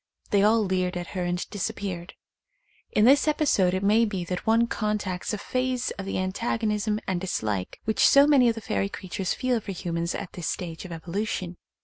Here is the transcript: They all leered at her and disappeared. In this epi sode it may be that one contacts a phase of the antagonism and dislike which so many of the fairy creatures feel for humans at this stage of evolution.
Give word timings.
They 0.31 0.41
all 0.41 0.63
leered 0.65 0.97
at 0.97 1.09
her 1.13 1.25
and 1.25 1.47
disappeared. 1.51 2.15
In 2.91 3.05
this 3.05 3.27
epi 3.27 3.45
sode 3.45 3.75
it 3.75 3.83
may 3.83 4.03
be 4.03 4.23
that 4.25 4.47
one 4.47 4.65
contacts 4.65 5.31
a 5.31 5.37
phase 5.37 5.91
of 5.91 6.07
the 6.07 6.17
antagonism 6.17 6.99
and 7.07 7.21
dislike 7.21 7.79
which 7.83 8.07
so 8.07 8.25
many 8.25 8.49
of 8.49 8.55
the 8.55 8.61
fairy 8.61 8.89
creatures 8.89 9.35
feel 9.35 9.59
for 9.59 9.73
humans 9.73 10.15
at 10.15 10.33
this 10.33 10.47
stage 10.47 10.85
of 10.85 10.91
evolution. 10.91 11.55